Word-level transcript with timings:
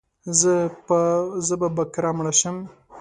زه 1.47 1.55
به 1.59 1.67
باکره 1.75 2.11
مړه 2.17 2.33
شم 2.39 2.57